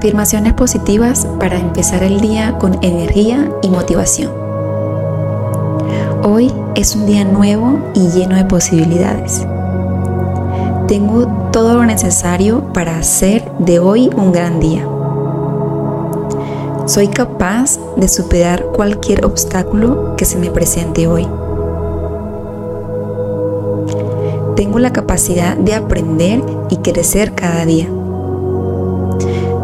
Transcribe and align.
Afirmaciones 0.00 0.54
positivas 0.54 1.26
para 1.38 1.58
empezar 1.58 2.02
el 2.02 2.22
día 2.22 2.56
con 2.56 2.82
energía 2.82 3.52
y 3.60 3.68
motivación. 3.68 4.32
Hoy 6.22 6.50
es 6.74 6.96
un 6.96 7.04
día 7.04 7.22
nuevo 7.24 7.78
y 7.92 8.08
lleno 8.08 8.34
de 8.34 8.46
posibilidades. 8.46 9.46
Tengo 10.88 11.26
todo 11.52 11.74
lo 11.74 11.84
necesario 11.84 12.72
para 12.72 12.96
hacer 12.96 13.52
de 13.58 13.78
hoy 13.78 14.08
un 14.16 14.32
gran 14.32 14.58
día. 14.58 14.88
Soy 16.86 17.08
capaz 17.08 17.78
de 17.98 18.08
superar 18.08 18.64
cualquier 18.74 19.26
obstáculo 19.26 20.16
que 20.16 20.24
se 20.24 20.38
me 20.38 20.48
presente 20.48 21.08
hoy. 21.08 21.28
Tengo 24.56 24.78
la 24.78 24.94
capacidad 24.94 25.58
de 25.58 25.74
aprender 25.74 26.42
y 26.70 26.76
crecer 26.78 27.34
cada 27.34 27.66
día. 27.66 27.90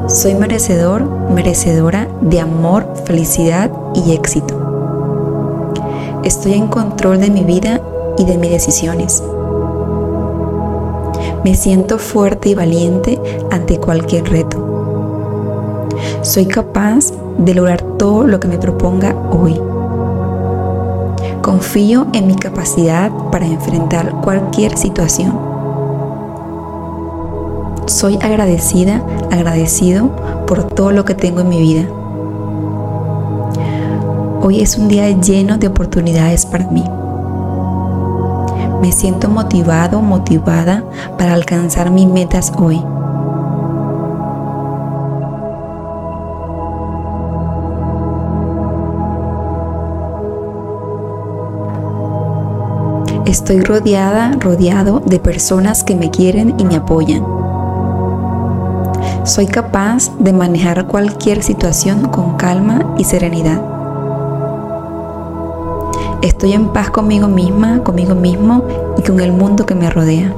Soy 0.09 0.37
merecedor, 0.37 1.02
merecedora 1.30 2.06
de 2.20 2.41
amor, 2.41 2.87
felicidad 3.06 3.73
y 3.92 4.12
éxito. 4.12 4.55
Estoy 6.23 6.55
en 6.55 6.69
control 6.69 7.20
de 7.20 7.29
mi 7.29 7.42
vida 7.42 7.80
y 8.16 8.24
de 8.24 8.38
mis 8.38 8.52
decisiones. 8.52 9.20
Me 11.42 11.56
siento 11.56 11.98
fuerte 11.98 12.51
y 12.51 12.55
valiente 12.55 13.20
ante 13.51 13.80
cualquier 13.80 14.30
reto. 14.30 15.88
Soy 16.23 16.46
capaz 16.46 17.12
de 17.38 17.54
lograr 17.54 17.82
todo 17.98 18.29
lo 18.29 18.38
que 18.38 18.46
me 18.46 18.59
proponga 18.59 19.12
hoy. 19.32 19.60
Confío 21.43 22.07
en 22.12 22.29
mi 22.29 22.37
capacidad 22.37 23.10
para 23.32 23.46
enfrentar 23.46 24.20
cualquier 24.23 24.79
situación 24.79 25.55
soy 27.87 28.18
agradecida, 28.20 29.02
agradecido 29.30 30.10
por 30.46 30.65
todo 30.65 30.92
lo 30.92 31.04
que 31.04 31.15
tengo 31.15 31.40
en 31.40 31.48
mi 31.48 31.60
vida. 31.60 31.88
Hoy 34.42 34.60
es 34.60 34.76
un 34.76 34.88
día 34.88 35.09
lleno 35.10 35.59
de 35.59 35.68
oportunidades 35.68 36.46
para 36.46 36.66
mí. 36.68 36.84
Me 38.80 38.92
siento 38.92 39.29
motivado, 39.29 40.02
motivada 40.02 40.84
para 41.18 41.34
alcanzar 41.34 41.90
mis 41.90 42.07
metas 42.07 42.52
hoy. 42.57 42.80
Estoy 53.24 53.60
rodeada, 53.60 54.32
rodeado 54.38 55.01
de 55.01 55.18
personas 55.18 55.82
que 55.82 55.96
me 55.96 56.10
quieren 56.10 56.54
y 56.59 56.64
me 56.64 56.76
apoyan. 56.76 57.35
Soy 59.27 59.46
capaz 59.46 60.16
de 60.21 60.32
manejar 60.32 60.87
cualquier 60.87 61.43
situación 61.43 62.02
con 62.10 62.37
calma 62.37 62.95
y 62.96 63.02
serenidad. 63.02 63.60
Estoy 66.22 66.53
en 66.53 66.69
paz 66.69 66.91
conmigo 66.91 67.27
misma, 67.27 67.82
conmigo 67.82 68.15
mismo 68.15 68.62
y 68.97 69.03
con 69.03 69.19
el 69.19 69.32
mundo 69.32 69.66
que 69.66 69.75
me 69.75 69.91
rodea. 69.91 70.32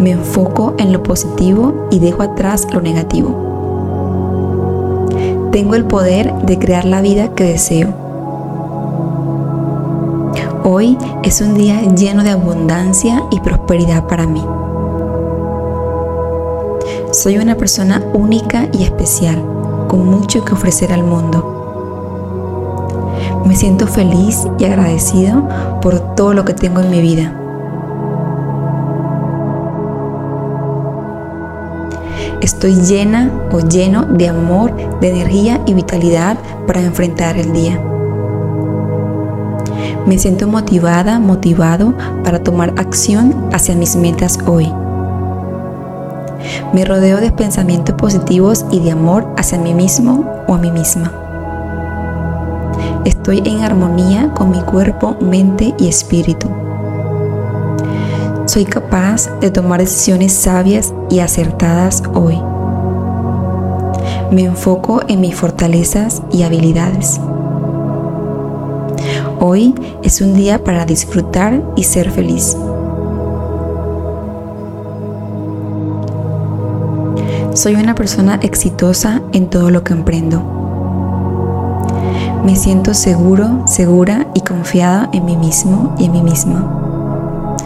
Me 0.00 0.10
enfoco 0.10 0.74
en 0.78 0.92
lo 0.92 1.04
positivo 1.04 1.86
y 1.92 2.00
dejo 2.00 2.24
atrás 2.24 2.66
lo 2.72 2.80
negativo. 2.80 3.28
Tengo 5.52 5.76
el 5.76 5.84
poder 5.84 6.34
de 6.42 6.58
crear 6.58 6.84
la 6.84 7.00
vida 7.00 7.32
que 7.36 7.44
deseo. 7.44 7.94
Hoy 10.64 10.98
es 11.22 11.40
un 11.40 11.54
día 11.54 11.80
lleno 11.94 12.24
de 12.24 12.30
abundancia 12.30 13.22
y 13.30 13.38
prosperidad 13.38 14.08
para 14.08 14.26
mí. 14.26 14.42
Soy 17.22 17.36
una 17.36 17.54
persona 17.54 18.02
única 18.14 18.70
y 18.72 18.82
especial, 18.82 19.44
con 19.88 20.06
mucho 20.06 20.42
que 20.42 20.54
ofrecer 20.54 20.90
al 20.90 21.02
mundo. 21.04 21.44
Me 23.44 23.54
siento 23.54 23.86
feliz 23.86 24.48
y 24.58 24.64
agradecido 24.64 25.46
por 25.82 26.14
todo 26.14 26.32
lo 26.32 26.46
que 26.46 26.54
tengo 26.54 26.80
en 26.80 26.90
mi 26.90 27.02
vida. 27.02 27.34
Estoy 32.40 32.76
llena 32.76 33.30
o 33.52 33.60
lleno 33.60 34.06
de 34.06 34.28
amor, 34.28 34.74
de 35.00 35.10
energía 35.10 35.60
y 35.66 35.74
vitalidad 35.74 36.38
para 36.66 36.80
enfrentar 36.80 37.36
el 37.36 37.52
día. 37.52 37.78
Me 40.06 40.16
siento 40.16 40.48
motivada, 40.48 41.18
motivado 41.18 41.92
para 42.24 42.42
tomar 42.42 42.72
acción 42.78 43.50
hacia 43.52 43.74
mis 43.74 43.94
metas 43.94 44.38
hoy. 44.46 44.72
Me 46.72 46.84
rodeo 46.84 47.20
de 47.20 47.30
pensamientos 47.32 47.94
positivos 47.96 48.64
y 48.70 48.80
de 48.80 48.92
amor 48.92 49.26
hacia 49.36 49.58
mí 49.58 49.74
mismo 49.74 50.24
o 50.46 50.54
a 50.54 50.58
mí 50.58 50.70
misma. 50.70 51.12
Estoy 53.04 53.42
en 53.44 53.62
armonía 53.62 54.32
con 54.34 54.50
mi 54.50 54.60
cuerpo, 54.60 55.16
mente 55.20 55.74
y 55.78 55.88
espíritu. 55.88 56.48
Soy 58.46 58.64
capaz 58.64 59.30
de 59.40 59.50
tomar 59.50 59.80
decisiones 59.80 60.32
sabias 60.32 60.92
y 61.08 61.20
acertadas 61.20 62.02
hoy. 62.14 62.40
Me 64.30 64.44
enfoco 64.44 65.02
en 65.08 65.20
mis 65.20 65.34
fortalezas 65.34 66.22
y 66.32 66.42
habilidades. 66.42 67.20
Hoy 69.40 69.74
es 70.02 70.20
un 70.20 70.34
día 70.34 70.62
para 70.62 70.84
disfrutar 70.84 71.62
y 71.76 71.84
ser 71.84 72.10
feliz. 72.10 72.56
Soy 77.54 77.74
una 77.74 77.96
persona 77.96 78.38
exitosa 78.42 79.22
en 79.32 79.50
todo 79.50 79.70
lo 79.70 79.82
que 79.82 79.92
emprendo. 79.92 80.40
Me 82.44 82.54
siento 82.54 82.94
seguro, 82.94 83.64
segura 83.66 84.28
y 84.34 84.42
confiada 84.42 85.10
en 85.12 85.24
mí 85.24 85.36
mismo 85.36 85.96
y 85.98 86.04
en 86.04 86.12
mí 86.12 86.22
misma. 86.22 87.56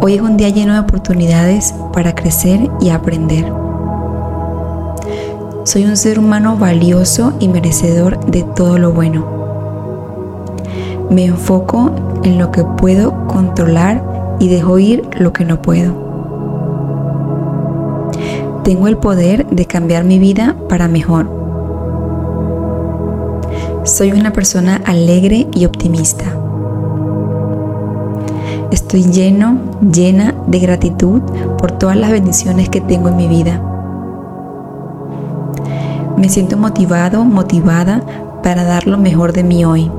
Hoy 0.00 0.14
es 0.14 0.22
un 0.22 0.38
día 0.38 0.48
lleno 0.48 0.72
de 0.72 0.80
oportunidades 0.80 1.74
para 1.92 2.14
crecer 2.14 2.70
y 2.80 2.88
aprender. 2.88 3.52
Soy 5.64 5.84
un 5.84 5.98
ser 5.98 6.18
humano 6.18 6.56
valioso 6.56 7.34
y 7.38 7.48
merecedor 7.48 8.24
de 8.24 8.42
todo 8.42 8.78
lo 8.78 8.92
bueno. 8.92 9.26
Me 11.10 11.26
enfoco 11.26 11.90
en 12.24 12.38
lo 12.38 12.50
que 12.50 12.64
puedo 12.64 13.26
controlar 13.26 14.02
y 14.40 14.48
dejo 14.48 14.78
ir 14.78 15.06
lo 15.18 15.34
que 15.34 15.44
no 15.44 15.60
puedo. 15.60 16.11
Tengo 18.64 18.86
el 18.86 18.96
poder 18.96 19.46
de 19.46 19.66
cambiar 19.66 20.04
mi 20.04 20.20
vida 20.20 20.54
para 20.68 20.86
mejor. 20.86 21.28
Soy 23.84 24.12
una 24.12 24.32
persona 24.32 24.80
alegre 24.84 25.48
y 25.52 25.64
optimista. 25.64 26.24
Estoy 28.70 29.02
lleno, 29.02 29.58
llena 29.92 30.34
de 30.46 30.60
gratitud 30.60 31.22
por 31.58 31.72
todas 31.72 31.96
las 31.96 32.12
bendiciones 32.12 32.68
que 32.68 32.80
tengo 32.80 33.08
en 33.08 33.16
mi 33.16 33.26
vida. 33.26 33.60
Me 36.16 36.28
siento 36.28 36.56
motivado, 36.56 37.24
motivada 37.24 38.00
para 38.44 38.62
dar 38.62 38.86
lo 38.86 38.96
mejor 38.96 39.32
de 39.32 39.42
mí 39.42 39.64
hoy. 39.64 39.90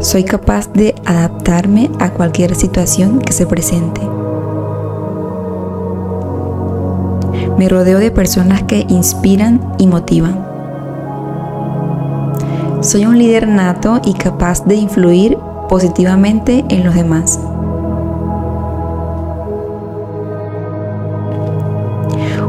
Soy 0.00 0.24
capaz 0.24 0.72
de 0.72 0.96
adaptarme 1.06 1.88
a 2.00 2.10
cualquier 2.10 2.56
situación 2.56 3.20
que 3.20 3.32
se 3.32 3.46
presente. 3.46 4.00
Me 7.58 7.68
rodeo 7.68 8.00
de 8.00 8.10
personas 8.10 8.64
que 8.64 8.84
inspiran 8.88 9.60
y 9.78 9.86
motivan. 9.86 10.44
Soy 12.80 13.06
un 13.06 13.16
líder 13.16 13.46
nato 13.46 14.00
y 14.04 14.14
capaz 14.14 14.64
de 14.64 14.74
influir 14.74 15.38
positivamente 15.68 16.64
en 16.68 16.84
los 16.84 16.94
demás. 16.94 17.38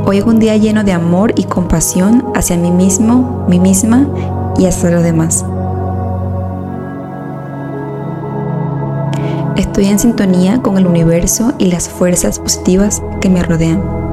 Hoy 0.08 0.18
es 0.18 0.24
un 0.24 0.40
día 0.40 0.58
lleno 0.58 0.84
de 0.84 0.92
amor 0.92 1.34
y 1.36 1.44
compasión 1.44 2.26
hacia 2.36 2.58
mí 2.58 2.72
mismo, 2.72 3.46
mí 3.48 3.60
misma 3.60 4.08
y 4.58 4.66
hacia 4.66 4.90
los 4.90 5.04
demás. 5.04 5.46
Estoy 9.56 9.86
en 9.86 10.00
sintonía 10.00 10.62
con 10.62 10.78
el 10.78 10.86
universo 10.86 11.54
y 11.58 11.68
las 11.68 11.90
fuerzas 11.90 12.40
positivas 12.40 13.02
que 13.22 13.30
me 13.30 13.42
rodean. 13.42 14.05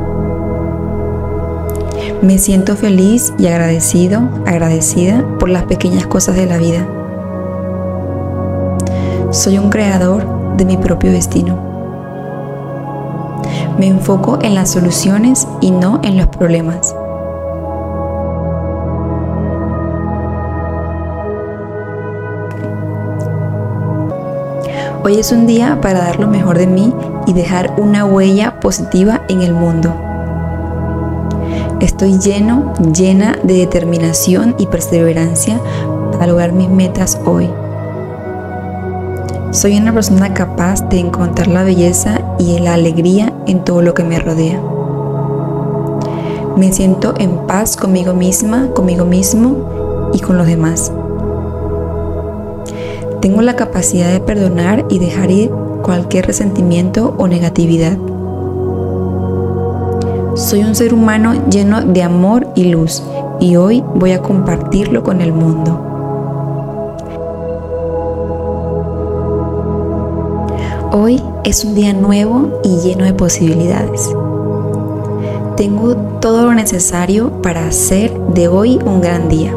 Me 2.23 2.39
siento 2.39 2.77
feliz 2.77 3.35
y 3.37 3.49
agradecido, 3.49 4.21
agradecida 4.47 5.27
por 5.41 5.49
las 5.49 5.65
pequeñas 5.65 6.07
cosas 6.07 6.37
de 6.37 6.47
la 6.47 6.57
vida. 6.57 6.87
Soy 9.33 9.59
un 9.59 9.71
creador 9.71 10.57
de 10.57 10.65
mi 10.65 10.77
propio 10.77 11.11
destino. 11.11 11.59
Me 13.77 13.89
enfoco 13.89 14.39
en 14.41 14.55
las 14.55 14.71
soluciones 14.71 15.49
y 15.61 15.73
no 15.73 16.01
en 16.05 16.17
los 16.17 16.29
problemas. 16.29 16.95
Hoy 25.03 25.19
es 25.19 25.33
un 25.33 25.49
día 25.49 25.81
para 25.83 25.99
dar 25.99 26.21
lo 26.21 26.29
mejor 26.29 26.57
de 26.57 26.69
mí 26.69 26.95
y 27.27 27.33
dejar 27.33 27.75
una 27.79 28.05
huella 28.05 28.61
positiva 28.61 29.23
en 29.29 29.43
el 29.43 29.55
mundo. 29.55 30.12
Estoy 31.83 32.21
lleno, 32.21 32.73
llena 32.95 33.41
de 33.43 33.55
determinación 33.55 34.55
y 34.57 34.67
perseverancia 34.67 35.61
para 36.13 36.29
lograr 36.29 36.53
mis 36.53 36.69
metas 36.69 37.21
hoy. 37.25 37.51
Soy 39.51 39.77
una 39.79 39.93
persona 39.93 40.33
capaz 40.33 40.89
de 40.91 41.01
encontrar 41.01 41.49
la 41.49 41.65
belleza 41.65 42.21
y 42.39 42.57
la 42.61 42.75
alegría 42.75 43.33
en 43.49 43.65
todo 43.65 43.83
lo 43.83 43.95
que 43.95 44.05
me 44.05 44.21
rodea. 44.21 44.63
Me 46.57 46.73
siento 46.73 47.15
en 47.19 47.49
paz 47.49 47.77
conmigo 47.77 48.15
misma, 48.15 48.69
conmigo 48.75 49.05
mismo 49.05 50.11
y 50.13 50.21
con 50.21 50.39
los 50.39 50.47
demás. 50.47 50.93
Tengo 53.21 53.43
la 53.43 53.57
capacidad 53.57 54.13
de 54.13 54.21
perdonar 54.21 54.87
y 54.89 55.01
dejar 55.01 55.33
ir 55.33 55.51
cualquier 55.83 56.29
resentimiento 56.29 57.17
o 57.19 57.27
negatividad. 57.27 57.99
Soy 60.35 60.65
un 60.65 60.75
ser 60.75 60.95
humano 60.95 61.35
lleno 61.51 61.83
de 61.83 62.03
amor 62.03 62.49
y 62.55 62.65
luz 62.65 63.03
y 63.39 63.57
hoy 63.57 63.85
voy 63.95 64.13
a 64.13 64.23
compartirlo 64.23 65.03
con 65.03 65.21
el 65.21 65.31
mundo. 65.31 65.79
Hoy 70.91 71.23
es 71.45 71.67
un 71.67 71.75
día 71.75 71.93
nuevo 71.93 72.61
y 72.65 72.79
lleno 72.79 73.05
de 73.05 73.13
posibilidades. 73.13 74.09
Tengo 75.57 75.97
todo 76.21 76.47
lo 76.47 76.55
necesario 76.55 77.43
para 77.43 77.67
hacer 77.67 78.19
de 78.29 78.49
hoy 78.49 78.79
un 78.87 79.03
gran 79.03 79.29
día. 79.29 79.55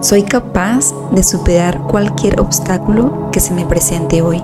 Soy 0.00 0.22
capaz 0.22 0.94
de 1.10 1.24
superar 1.24 1.82
cualquier 1.82 2.40
obstáculo 2.40 3.28
que 3.32 3.40
se 3.40 3.52
me 3.52 3.66
presente 3.66 4.22
hoy. 4.22 4.40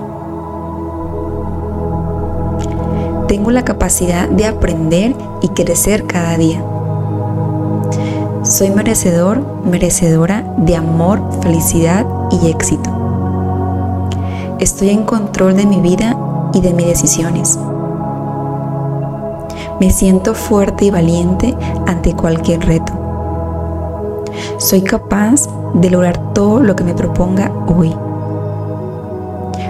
Tengo 3.27 3.49
la 3.49 3.65
capacidad 3.65 4.29
de 4.29 4.45
aprender 4.45 5.15
y 5.41 5.49
crecer 5.49 6.05
cada 6.05 6.37
día. 6.37 6.63
Soy 8.43 8.69
merecedor, 8.69 9.41
merecedora 9.65 10.43
de 10.57 10.75
amor, 10.75 11.21
felicidad 11.41 12.05
y 12.29 12.49
éxito. 12.49 12.91
Estoy 14.59 14.89
en 14.89 15.03
control 15.03 15.57
de 15.57 15.65
mi 15.65 15.81
vida 15.81 16.15
y 16.53 16.61
de 16.61 16.73
mis 16.73 16.85
decisiones. 16.85 17.57
Me 19.79 19.89
siento 19.89 20.35
fuerte 20.35 20.85
y 20.85 20.91
valiente 20.91 21.55
ante 21.87 22.15
cualquier 22.15 22.63
reto. 22.65 22.93
Soy 24.57 24.81
capaz 24.81 25.49
de 25.73 25.89
lograr 25.89 26.33
todo 26.33 26.61
lo 26.61 26.75
que 26.75 26.83
me 26.83 26.93
proponga 26.93 27.51
hoy. 27.67 27.93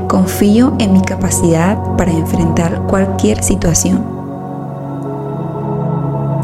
Confío 0.08 0.74
en 0.80 0.94
mi 0.94 1.02
capacidad 1.02 1.78
para 1.98 2.12
enfrentar 2.12 2.84
cualquier 2.88 3.44
situación. 3.44 4.06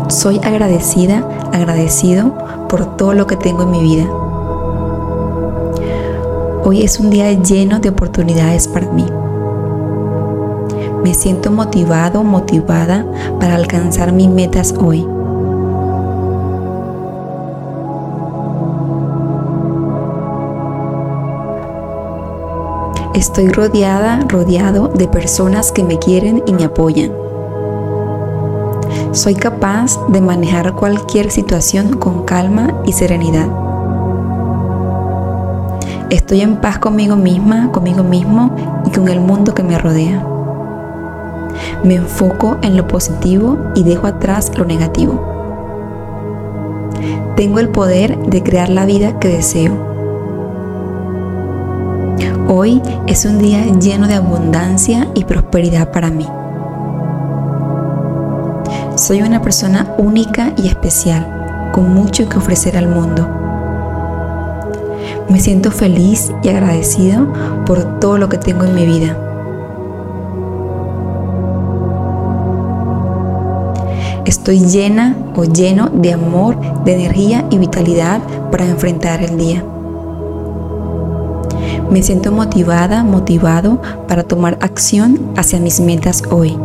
Soy 0.07 0.39
agradecida, 0.43 1.23
agradecido 1.53 2.33
por 2.67 2.97
todo 2.97 3.13
lo 3.13 3.27
que 3.27 3.35
tengo 3.37 3.63
en 3.63 3.71
mi 3.71 3.81
vida. 3.81 4.09
Hoy 6.63 6.83
es 6.83 6.99
un 6.99 7.09
día 7.09 7.31
lleno 7.31 7.79
de 7.79 7.89
oportunidades 7.89 8.67
para 8.67 8.91
mí. 8.91 9.05
Me 11.03 11.13
siento 11.13 11.51
motivado, 11.51 12.23
motivada 12.23 13.05
para 13.39 13.55
alcanzar 13.55 14.11
mis 14.11 14.29
metas 14.29 14.73
hoy. 14.79 15.07
Estoy 23.13 23.49
rodeada, 23.49 24.21
rodeado 24.29 24.87
de 24.87 25.05
personas 25.05 25.73
que 25.73 25.83
me 25.83 25.99
quieren 25.99 26.43
y 26.45 26.53
me 26.53 26.63
apoyan. 26.63 27.11
Soy 29.11 29.35
capaz 29.35 29.99
de 30.07 30.21
manejar 30.21 30.73
cualquier 30.75 31.29
situación 31.29 31.97
con 31.97 32.23
calma 32.23 32.81
y 32.85 32.93
serenidad. 32.93 33.49
Estoy 36.09 36.39
en 36.39 36.61
paz 36.61 36.79
conmigo 36.79 37.17
misma, 37.17 37.69
conmigo 37.73 38.01
mismo 38.01 38.55
y 38.85 38.91
con 38.91 39.09
el 39.09 39.19
mundo 39.19 39.53
que 39.53 39.63
me 39.63 39.77
rodea. 39.77 40.25
Me 41.83 41.95
enfoco 41.95 42.59
en 42.61 42.77
lo 42.77 42.87
positivo 42.87 43.57
y 43.75 43.83
dejo 43.83 44.07
atrás 44.07 44.53
lo 44.57 44.63
negativo. 44.63 45.21
Tengo 47.35 47.59
el 47.59 47.67
poder 47.67 48.17
de 48.19 48.41
crear 48.41 48.69
la 48.69 48.85
vida 48.85 49.19
que 49.19 49.27
deseo. 49.27 49.90
Hoy 52.53 52.81
es 53.07 53.23
un 53.23 53.39
día 53.39 53.63
lleno 53.79 54.09
de 54.09 54.15
abundancia 54.15 55.07
y 55.15 55.23
prosperidad 55.23 55.89
para 55.89 56.09
mí. 56.09 56.27
Soy 58.97 59.21
una 59.21 59.41
persona 59.41 59.95
única 59.97 60.51
y 60.57 60.67
especial, 60.67 61.71
con 61.71 61.93
mucho 61.93 62.27
que 62.27 62.37
ofrecer 62.37 62.75
al 62.75 62.89
mundo. 62.89 63.25
Me 65.29 65.39
siento 65.39 65.71
feliz 65.71 66.33
y 66.43 66.49
agradecido 66.49 67.25
por 67.65 68.01
todo 68.01 68.17
lo 68.17 68.27
que 68.27 68.37
tengo 68.37 68.65
en 68.65 68.75
mi 68.75 68.85
vida. 68.85 69.17
Estoy 74.25 74.59
llena 74.59 75.15
o 75.37 75.45
lleno 75.45 75.87
de 75.87 76.11
amor, 76.11 76.57
de 76.83 76.95
energía 76.95 77.45
y 77.49 77.59
vitalidad 77.59 78.19
para 78.51 78.67
enfrentar 78.67 79.23
el 79.23 79.37
día. 79.37 79.63
Me 81.91 82.01
siento 82.01 82.31
motivada, 82.31 83.03
motivado 83.03 83.81
para 84.07 84.23
tomar 84.23 84.57
acción 84.61 85.33
hacia 85.35 85.59
mis 85.59 85.81
metas 85.81 86.23
hoy. 86.31 86.57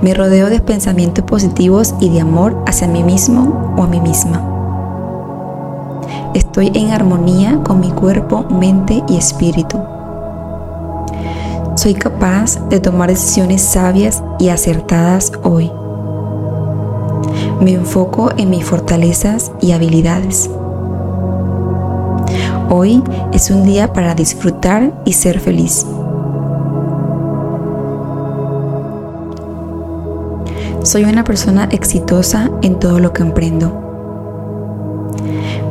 Me 0.00 0.14
rodeo 0.14 0.48
de 0.48 0.60
pensamientos 0.60 1.22
positivos 1.22 1.94
y 2.00 2.08
de 2.08 2.22
amor 2.22 2.56
hacia 2.66 2.88
mí 2.88 3.02
mismo 3.02 3.74
o 3.76 3.82
a 3.82 3.86
mí 3.88 4.00
misma. 4.00 4.42
Estoy 6.32 6.72
en 6.72 6.92
armonía 6.92 7.60
con 7.62 7.80
mi 7.80 7.90
cuerpo, 7.90 8.46
mente 8.48 9.04
y 9.06 9.18
espíritu. 9.18 9.82
Soy 11.74 11.92
capaz 11.92 12.58
de 12.70 12.80
tomar 12.80 13.10
decisiones 13.10 13.60
sabias 13.60 14.22
y 14.38 14.48
acertadas 14.48 15.30
hoy. 15.42 15.70
Me 17.60 17.74
enfoco 17.74 18.30
en 18.38 18.48
mis 18.48 18.64
fortalezas 18.64 19.52
y 19.60 19.72
habilidades. 19.72 20.48
Hoy 22.68 23.00
es 23.32 23.50
un 23.50 23.64
día 23.64 23.92
para 23.92 24.16
disfrutar 24.16 24.92
y 25.04 25.12
ser 25.12 25.38
feliz. 25.38 25.86
Soy 30.82 31.04
una 31.04 31.22
persona 31.22 31.68
exitosa 31.70 32.50
en 32.62 32.80
todo 32.80 32.98
lo 32.98 33.12
que 33.12 33.22
emprendo. 33.22 33.72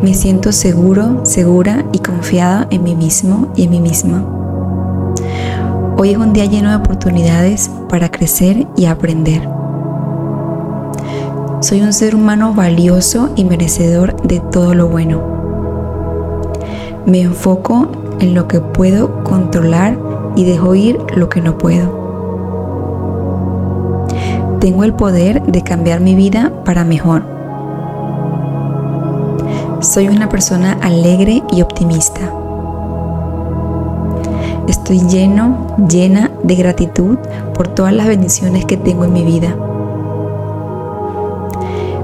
Me 0.01 0.13
siento 0.13 0.53
seguro, 0.53 1.25
segura 1.25 1.86
y 1.91 2.00
confiada 2.00 2.65
en 2.70 2.84
mí 2.84 2.96
mismo 2.96 3.51
y 3.58 3.63
en 3.63 3.72
mí 3.72 3.81
misma. 3.81 4.24
Hoy 5.98 6.12
es 6.12 6.17
un 6.17 6.31
día 6.31 6.46
lleno 6.46 6.70
de 6.70 6.77
oportunidades 6.77 7.70
para 7.89 8.10
crecer 8.10 8.67
y 8.77 8.86
aprender. 8.86 9.50
Soy 11.60 11.81
un 11.81 11.91
ser 11.91 12.15
humano 12.15 12.53
valioso 12.53 13.31
y 13.36 13.43
merecedor 13.43 14.15
de 14.22 14.39
todo 14.39 14.74
lo 14.74 14.88
bueno. 14.88 15.35
Me 17.05 17.21
enfoco 17.21 17.88
en 18.19 18.33
lo 18.33 18.47
que 18.47 18.59
puedo 18.59 19.24
controlar 19.24 19.95
y 20.35 20.43
dejo 20.43 20.74
ir 20.74 20.97
lo 21.15 21.29
que 21.29 21.39
no 21.39 21.55
puedo. 21.57 22.05
Tengo 24.59 24.83
el 24.83 24.93
poder 24.95 25.43
de 25.43 25.62
cambiar 25.62 26.00
mi 26.00 26.15
vida 26.15 26.51
para 26.65 26.83
mejor. 26.83 27.24
Soy 29.81 30.07
una 30.07 30.29
persona 30.29 30.79
alegre 30.81 31.43
y 31.51 31.62
optimista. 31.62 32.21
Estoy 34.67 35.01
lleno, 35.07 35.75
llena 35.88 36.31
de 36.41 36.55
gratitud 36.55 37.19
por 37.53 37.67
todas 37.67 37.93
las 37.93 38.07
bendiciones 38.07 38.65
que 38.65 38.77
tengo 38.77 39.05
en 39.05 39.13
mi 39.13 39.24
vida. 39.24 39.55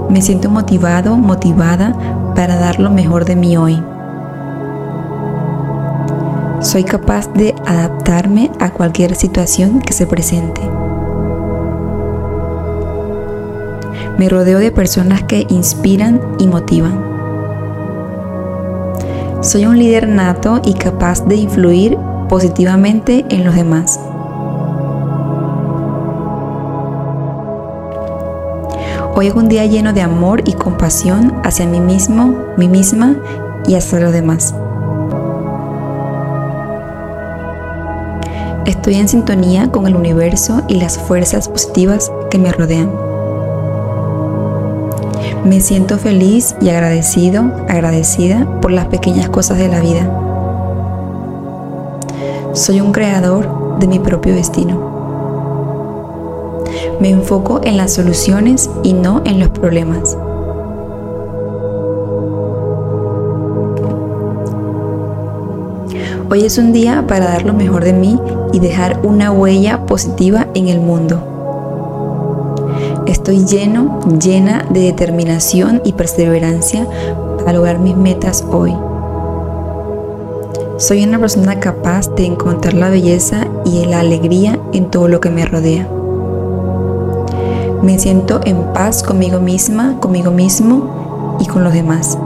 Me 0.09 0.21
siento 0.21 0.51
motivado, 0.51 1.17
motivada 1.17 1.95
para 2.35 2.57
dar 2.57 2.79
lo 2.79 2.91
mejor 2.91 3.25
de 3.25 3.35
mí 3.35 3.57
hoy. 3.57 3.81
Soy 6.61 6.83
capaz 6.83 7.27
de 7.33 7.55
adaptarme 7.65 8.51
a 8.59 8.69
cualquier 8.69 9.15
situación 9.15 9.81
que 9.81 9.93
se 9.93 10.05
presente. 10.05 10.61
Me 14.19 14.29
rodeo 14.29 14.59
de 14.59 14.71
personas 14.71 15.23
que 15.23 15.47
inspiran 15.49 16.21
y 16.37 16.45
motivan. 16.45 17.03
Soy 19.41 19.65
un 19.65 19.79
líder 19.79 20.07
nato 20.07 20.61
y 20.63 20.75
capaz 20.75 21.25
de 21.25 21.35
influir 21.37 21.97
positivamente 22.29 23.25
en 23.29 23.43
los 23.43 23.55
demás. 23.55 23.99
Hoy 29.15 29.27
es 29.27 29.33
un 29.33 29.49
día 29.49 29.65
lleno 29.65 29.93
de 29.93 30.01
amor 30.01 30.43
y 30.45 30.53
compasión 30.53 31.41
hacia 31.43 31.65
mí 31.65 31.79
mismo, 31.79 32.35
mí 32.55 32.67
misma 32.67 33.15
y 33.65 33.73
hacia 33.73 33.99
los 33.99 34.13
demás. 34.13 34.53
Estoy 38.71 38.95
en 38.95 39.09
sintonía 39.09 39.69
con 39.69 39.85
el 39.85 39.97
universo 39.97 40.61
y 40.69 40.75
las 40.75 40.97
fuerzas 40.97 41.49
positivas 41.49 42.09
que 42.29 42.37
me 42.37 42.53
rodean. 42.53 42.89
Me 45.43 45.59
siento 45.59 45.97
feliz 45.97 46.55
y 46.61 46.69
agradecido, 46.69 47.51
agradecida 47.67 48.47
por 48.61 48.71
las 48.71 48.85
pequeñas 48.85 49.27
cosas 49.27 49.57
de 49.57 49.67
la 49.67 49.81
vida. 49.81 50.09
Soy 52.53 52.79
un 52.79 52.93
creador 52.93 53.77
de 53.79 53.87
mi 53.87 53.99
propio 53.99 54.33
destino. 54.33 54.79
Me 57.01 57.09
enfoco 57.09 57.59
en 57.65 57.75
las 57.75 57.91
soluciones 57.91 58.69
y 58.83 58.93
no 58.93 59.21
en 59.25 59.41
los 59.41 59.49
problemas. 59.49 60.15
Hoy 66.33 66.45
es 66.45 66.57
un 66.57 66.71
día 66.71 67.03
para 67.09 67.25
dar 67.25 67.43
lo 67.43 67.51
mejor 67.51 67.83
de 67.83 67.91
mí 67.91 68.17
y 68.53 68.59
dejar 68.61 69.01
una 69.03 69.33
huella 69.33 69.85
positiva 69.85 70.47
en 70.53 70.69
el 70.69 70.79
mundo. 70.79 71.21
Estoy 73.05 73.43
lleno, 73.43 73.99
llena 74.17 74.65
de 74.69 74.79
determinación 74.79 75.81
y 75.83 75.91
perseverancia 75.91 76.87
para 77.39 77.51
lograr 77.51 77.79
mis 77.79 77.97
metas 77.97 78.45
hoy. 78.49 78.73
Soy 80.77 81.03
una 81.03 81.19
persona 81.19 81.59
capaz 81.59 82.07
de 82.15 82.27
encontrar 82.27 82.75
la 82.75 82.89
belleza 82.89 83.47
y 83.65 83.83
la 83.83 83.99
alegría 83.99 84.57
en 84.71 84.89
todo 84.89 85.09
lo 85.09 85.19
que 85.19 85.31
me 85.31 85.45
rodea. 85.45 85.85
Me 87.81 87.99
siento 87.99 88.39
en 88.45 88.71
paz 88.71 89.03
conmigo 89.03 89.41
misma, 89.41 89.97
conmigo 89.99 90.31
mismo 90.31 91.37
y 91.41 91.45
con 91.47 91.65
los 91.65 91.73
demás. 91.73 92.17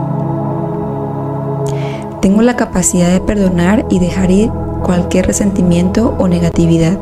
Tengo 2.26 2.42
la 2.42 2.56
capacidad 2.56 3.12
de 3.12 3.20
perdonar 3.20 3.86
y 3.88 4.00
dejar 4.00 4.32
ir 4.32 4.50
cualquier 4.82 5.28
resentimiento 5.28 6.16
o 6.18 6.28
negatividad. 6.28 6.98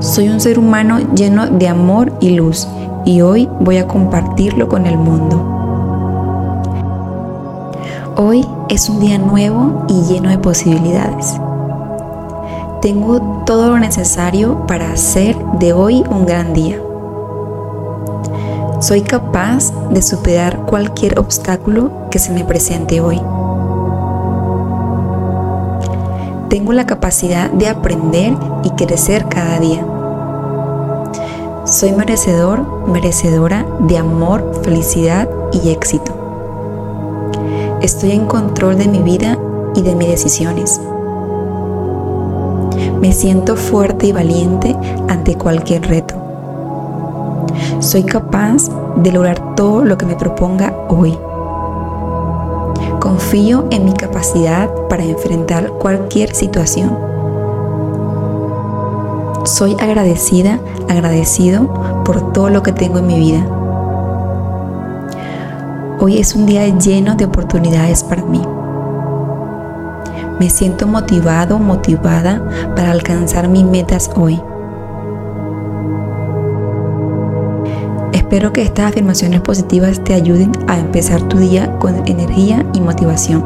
Soy 0.00 0.28
un 0.28 0.40
ser 0.40 0.58
humano 0.58 0.98
lleno 1.14 1.46
de 1.46 1.68
amor 1.68 2.12
y 2.18 2.30
luz 2.30 2.66
y 3.04 3.20
hoy 3.20 3.48
voy 3.60 3.76
a 3.76 3.86
compartirlo 3.86 4.68
con 4.68 4.86
el 4.86 4.98
mundo. 4.98 5.36
Hoy 8.16 8.44
es 8.68 8.88
un 8.88 8.98
día 8.98 9.18
nuevo 9.18 9.86
y 9.88 10.12
lleno 10.12 10.28
de 10.28 10.38
posibilidades. 10.38 11.40
Tengo 12.82 13.44
todo 13.46 13.68
lo 13.68 13.78
necesario 13.78 14.66
para 14.66 14.90
hacer 14.90 15.36
de 15.60 15.72
hoy 15.72 16.02
un 16.10 16.26
gran 16.26 16.52
día. 16.52 16.80
Soy 18.80 19.02
capaz 19.02 19.74
de 19.90 20.00
superar 20.00 20.64
cualquier 20.64 21.18
obstáculo 21.18 22.08
que 22.10 22.18
se 22.18 22.32
me 22.32 22.44
presente 22.44 23.02
hoy. 23.02 23.20
Tengo 26.48 26.72
la 26.72 26.86
capacidad 26.86 27.50
de 27.50 27.68
aprender 27.68 28.34
y 28.64 28.70
crecer 28.70 29.26
cada 29.28 29.58
día. 29.58 29.84
Soy 31.66 31.92
merecedor, 31.92 32.88
merecedora 32.88 33.66
de 33.80 33.98
amor, 33.98 34.50
felicidad 34.64 35.28
y 35.52 35.68
éxito. 35.68 36.14
Estoy 37.82 38.12
en 38.12 38.24
control 38.24 38.78
de 38.78 38.88
mi 38.88 39.00
vida 39.00 39.38
y 39.74 39.82
de 39.82 39.94
mis 39.94 40.08
decisiones. 40.08 40.80
Me 42.98 43.12
siento 43.12 43.56
fuerte 43.56 44.06
y 44.06 44.12
valiente 44.12 44.74
ante 45.06 45.36
cualquier 45.36 45.86
reto. 45.86 46.29
Soy 47.80 48.02
capaz 48.02 48.68
de 48.96 49.10
lograr 49.10 49.54
todo 49.56 49.86
lo 49.86 49.96
que 49.96 50.04
me 50.04 50.14
proponga 50.14 50.74
hoy. 50.88 51.18
Confío 53.00 53.64
en 53.70 53.86
mi 53.86 53.94
capacidad 53.94 54.68
para 54.90 55.02
enfrentar 55.02 55.70
cualquier 55.70 56.34
situación. 56.34 56.98
Soy 59.44 59.76
agradecida, 59.80 60.60
agradecido 60.90 62.02
por 62.04 62.34
todo 62.34 62.50
lo 62.50 62.62
que 62.62 62.72
tengo 62.72 62.98
en 62.98 63.06
mi 63.06 63.18
vida. 63.18 63.46
Hoy 66.00 66.18
es 66.18 66.34
un 66.34 66.44
día 66.44 66.66
lleno 66.66 67.14
de 67.14 67.24
oportunidades 67.24 68.04
para 68.04 68.22
mí. 68.22 68.42
Me 70.38 70.50
siento 70.50 70.86
motivado, 70.86 71.58
motivada 71.58 72.42
para 72.76 72.90
alcanzar 72.90 73.48
mis 73.48 73.64
metas 73.64 74.10
hoy. 74.16 74.38
Espero 78.30 78.52
que 78.52 78.62
estas 78.62 78.92
afirmaciones 78.92 79.40
positivas 79.40 80.04
te 80.04 80.14
ayuden 80.14 80.52
a 80.68 80.78
empezar 80.78 81.20
tu 81.20 81.38
día 81.38 81.76
con 81.80 82.06
energía 82.06 82.64
y 82.74 82.80
motivación. 82.80 83.44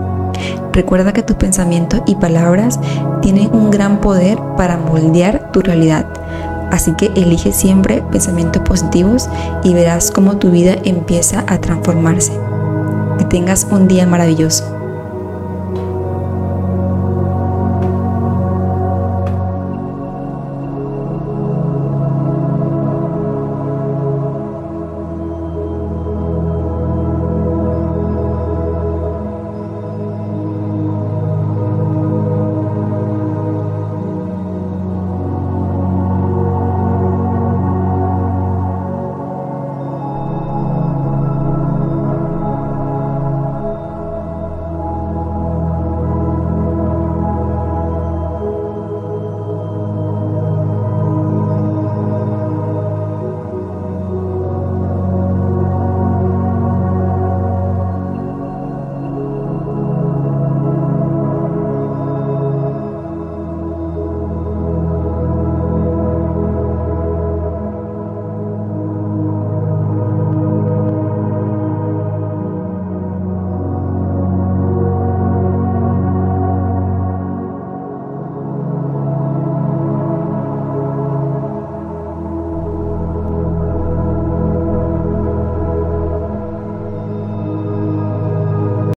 Recuerda 0.74 1.14
que 1.14 1.22
tus 1.22 1.36
pensamientos 1.36 2.02
y 2.06 2.16
palabras 2.16 2.78
tienen 3.22 3.48
un 3.54 3.70
gran 3.70 4.02
poder 4.02 4.38
para 4.58 4.76
moldear 4.76 5.50
tu 5.52 5.62
realidad. 5.62 6.04
Así 6.70 6.92
que 6.98 7.06
elige 7.16 7.50
siempre 7.50 8.02
pensamientos 8.12 8.60
positivos 8.60 9.26
y 9.62 9.72
verás 9.72 10.10
cómo 10.10 10.36
tu 10.36 10.50
vida 10.50 10.76
empieza 10.84 11.44
a 11.46 11.62
transformarse. 11.62 12.32
Que 13.16 13.24
tengas 13.24 13.66
un 13.70 13.88
día 13.88 14.06
maravilloso. 14.06 14.73